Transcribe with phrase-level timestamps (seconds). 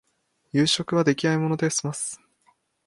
[0.51, 2.19] 夕食は出来合いのもので済ます